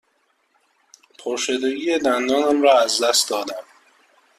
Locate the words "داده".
3.29-3.57